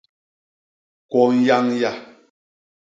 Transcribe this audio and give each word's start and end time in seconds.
Kwo 1.09 1.23
nyañya. 1.41 1.91